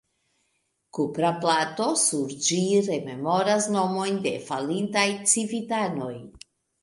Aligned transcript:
Kupra 0.97 1.29
plato 1.43 1.89
sur 2.03 2.31
ĝi 2.47 2.57
rememoras 2.87 3.69
nomojn 3.75 4.17
de 4.25 4.33
falintaj 4.49 5.07
civitanoj. 5.35 6.13